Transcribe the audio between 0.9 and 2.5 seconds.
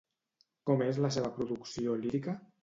la seva producció lírica?